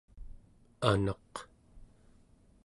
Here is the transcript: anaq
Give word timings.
anaq 0.89 1.33